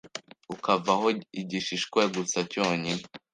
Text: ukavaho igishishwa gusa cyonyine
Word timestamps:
ukavaho 0.55 1.07
igishishwa 1.41 2.01
gusa 2.15 2.39
cyonyine 2.51 3.03